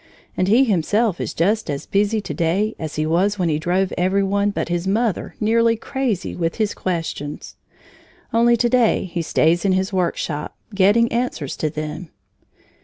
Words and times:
And 0.35 0.47
he 0.47 0.63
himself 0.63 1.21
is 1.21 1.31
just 1.35 1.69
as 1.69 1.85
busy 1.85 2.21
to 2.21 2.33
day 2.33 2.73
as 2.79 2.95
he 2.95 3.05
was 3.05 3.37
when 3.37 3.49
he 3.49 3.59
drove 3.59 3.93
every 3.99 4.23
one 4.23 4.49
but 4.49 4.67
his 4.67 4.87
mother 4.87 5.35
nearly 5.39 5.75
crazy 5.77 6.35
with 6.35 6.55
his 6.55 6.73
questions. 6.73 7.55
Only 8.33 8.57
to 8.57 8.67
day 8.69 9.05
he 9.13 9.21
stays 9.21 9.63
in 9.63 9.73
his 9.73 9.93
workshop, 9.93 10.55
getting 10.73 11.11
answers 11.11 11.55
to 11.57 11.69
them. 11.69 12.09